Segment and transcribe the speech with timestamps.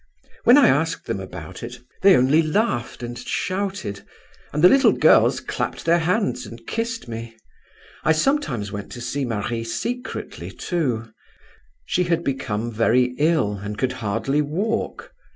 [0.45, 4.01] When I asked them about it they only laughed and shouted,
[4.51, 7.37] and the little girls clapped their hands and kissed me.
[8.03, 11.11] I sometimes went to see Marie secretly, too.
[11.85, 15.13] She had become very ill, and could hardly walk.